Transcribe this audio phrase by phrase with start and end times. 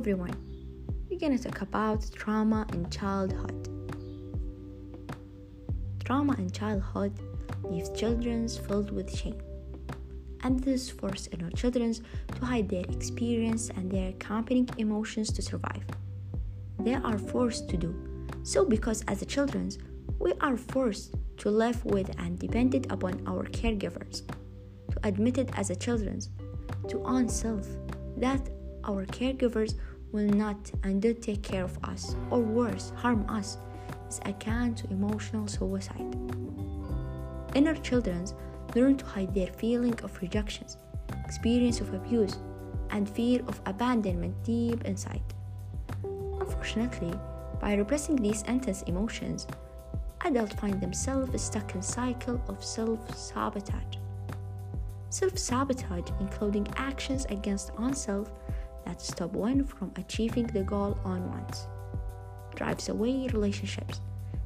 [0.00, 0.34] everyone.
[1.10, 3.68] We're gonna talk about trauma in childhood.
[6.02, 7.12] Trauma in childhood
[7.64, 9.42] leaves children filled with shame.
[10.42, 15.84] And this forces inner children to hide their experience and their accompanying emotions to survive.
[16.78, 17.92] They are forced to do
[18.42, 19.70] so because as children,
[20.18, 24.22] we are forced to live with and dependent upon our caregivers,
[24.92, 26.20] to admit it as a children,
[26.88, 27.68] to own self
[28.16, 28.40] that
[28.84, 29.74] our caregivers
[30.12, 33.58] will not and do take care of us, or worse, harm us,
[34.08, 36.14] is akin to emotional suicide.
[37.54, 38.26] Inner children
[38.74, 40.76] learn to hide their feeling of rejections,
[41.24, 42.38] experience of abuse,
[42.90, 45.22] and fear of abandonment deep inside.
[46.04, 47.12] Unfortunately,
[47.60, 49.46] by repressing these intense emotions,
[50.24, 53.96] adults find themselves stuck in cycle of self-sabotage.
[55.10, 58.30] Self-sabotage including actions against oneself
[58.90, 61.68] that stop one from achieving the goal on once,
[62.56, 64.00] drives away relationships.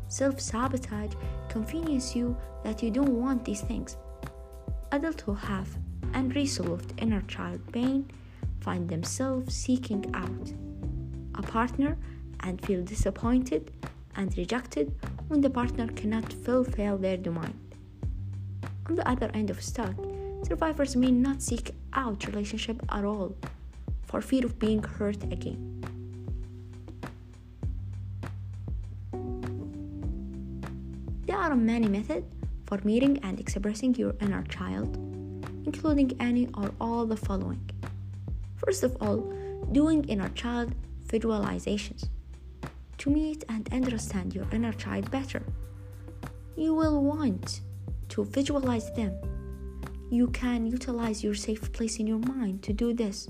[0.08, 1.14] Self sabotage
[1.48, 3.96] convinces you that you don't want these things.
[4.92, 5.70] Adults who have
[6.12, 8.06] unresolved inner child pain
[8.60, 10.46] find themselves seeking out
[11.36, 11.96] a partner
[12.40, 13.72] and feel disappointed
[14.16, 14.94] and rejected
[15.28, 17.58] when the partner cannot fulfill their demand.
[18.90, 19.96] On the other end of stuck,
[20.46, 23.34] survivors may not seek out relationship at all
[24.06, 25.70] for fear of being hurt again.
[31.26, 32.26] There are many methods
[32.66, 34.96] for meeting and expressing your inner child,
[35.66, 37.70] including any or all the following.
[38.56, 39.32] First of all,
[39.72, 40.74] doing inner child
[41.06, 42.08] visualizations
[42.98, 45.42] to meet and understand your inner child better.
[46.56, 47.60] You will want
[48.10, 49.12] to visualize them.
[50.10, 53.28] You can utilize your safe place in your mind to do this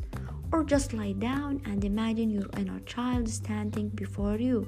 [0.53, 4.67] or just lie down and imagine your inner child standing before you.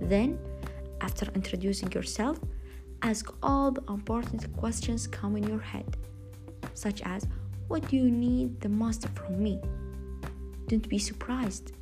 [0.00, 0.38] Then,
[1.00, 2.38] after introducing yourself,
[3.02, 5.96] ask all the important questions come in your head,
[6.74, 7.26] such as
[7.68, 9.60] What do you need the most from me?
[10.68, 11.72] Don't be surprised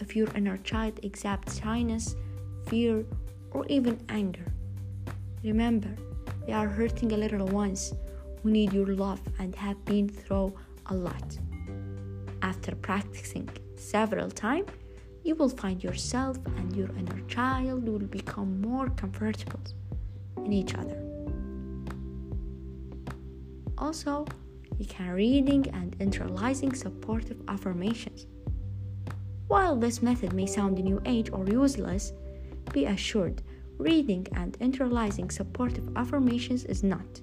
[0.00, 2.16] if your inner child exhibits shyness,
[2.66, 3.04] fear,
[3.50, 4.52] or even anger.
[5.42, 5.94] Remember,
[6.46, 7.92] they are hurting a little ones
[8.42, 10.52] who need your love and have been through
[10.86, 11.38] a lot.
[12.48, 14.70] After practicing several times,
[15.22, 19.60] you will find yourself and your inner child will become more comfortable
[20.46, 20.98] in each other.
[23.76, 24.24] Also,
[24.78, 28.26] you can reading and internalizing supportive affirmations.
[29.48, 32.14] While this method may sound new age or useless,
[32.72, 33.42] be assured
[33.76, 37.20] reading and internalizing supportive affirmations is not.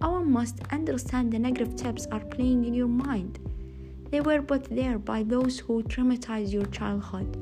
[0.00, 3.38] Our must understand the negative tips are playing in your mind
[4.12, 7.38] they were put there by those who traumatized your childhood.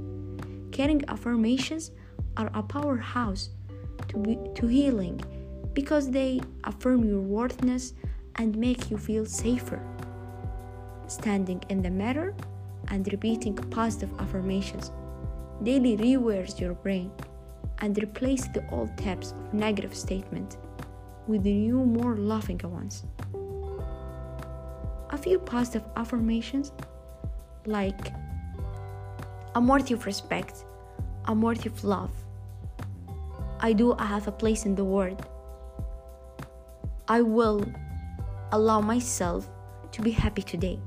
[0.70, 1.90] Caring affirmations
[2.36, 3.50] are a powerhouse
[4.08, 5.20] to, be, to healing
[5.74, 7.94] because they affirm your worthiness
[8.36, 9.82] and make you feel safer.
[11.08, 12.36] Standing in the mirror
[12.88, 14.92] and repeating positive affirmations
[15.64, 17.10] daily rewires your brain
[17.80, 20.56] and replace the old types of negative statement
[21.26, 23.04] with new more loving ones
[25.22, 26.72] few positive affirmations
[27.66, 28.12] like
[29.54, 30.64] I'm worthy of respect,
[31.26, 32.10] I'm worthy of love.
[33.60, 35.26] I do I have a place in the world.
[37.08, 37.64] I will
[38.52, 39.48] allow myself
[39.92, 40.78] to be happy today.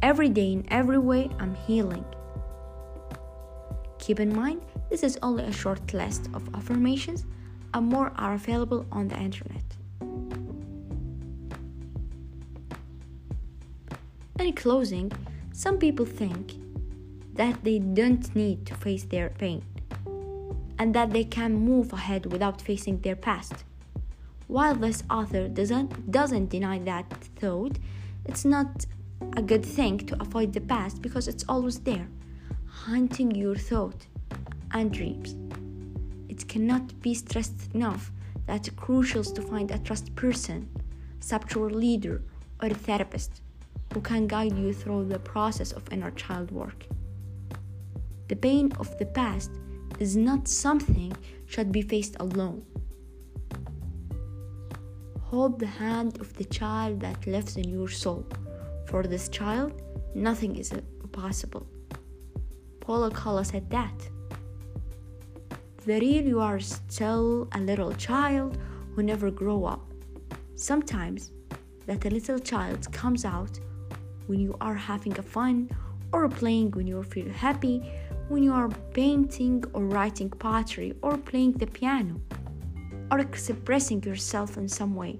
[0.00, 2.04] Every day in every way I'm healing.
[3.98, 7.24] Keep in mind this is only a short list of affirmations
[7.74, 9.71] and more are available on the internet.
[14.52, 15.10] Closing,
[15.52, 16.54] some people think
[17.34, 19.62] that they don't need to face their pain
[20.78, 23.64] and that they can move ahead without facing their past.
[24.48, 27.78] While this author doesn't, doesn't deny that thought,
[28.26, 28.84] it's not
[29.36, 32.08] a good thing to avoid the past because it's always there,
[32.66, 34.06] haunting your thought
[34.72, 35.36] and dreams.
[36.28, 38.10] It cannot be stressed enough
[38.46, 40.68] that it's crucial to find a trust person,
[41.20, 42.22] spiritual leader,
[42.60, 43.40] or a therapist
[43.92, 46.86] who can guide you through the process of inner child work.
[48.28, 49.50] The pain of the past
[49.98, 51.12] is not something
[51.46, 52.64] should be faced alone.
[55.20, 58.26] Hold the hand of the child that lives in your soul.
[58.86, 59.82] For this child,
[60.14, 61.66] nothing is impossible.
[62.80, 63.98] Paulo Coelho said that.
[65.84, 68.58] The real you are still a little child
[68.94, 69.84] who never grow up.
[70.54, 71.32] Sometimes
[71.86, 73.58] that a little child comes out
[74.26, 75.70] when you are having a fun
[76.12, 77.82] or playing when you feel happy,
[78.28, 82.20] when you are painting or writing poetry or playing the piano
[83.10, 85.18] or expressing yourself in some way.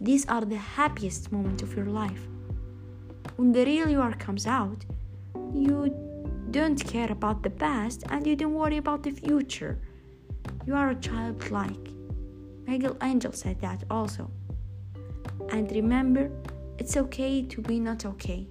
[0.00, 2.28] These are the happiest moments of your life.
[3.36, 4.84] When the real you are comes out,
[5.52, 5.94] you
[6.50, 9.78] don't care about the past and you don't worry about the future.
[10.66, 11.88] You are a childlike.
[12.66, 14.30] Miguel Angel said that also.
[15.50, 16.30] And remember,
[16.78, 18.46] it's okay to be not okay.